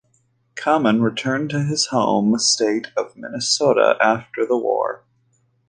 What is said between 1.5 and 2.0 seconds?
to his